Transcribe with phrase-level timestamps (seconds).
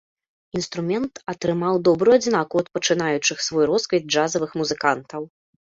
[0.59, 5.21] Інструмент атрымаў добрую адзнаку ад пачынаючых свой росквіт джазавых музыкантаў.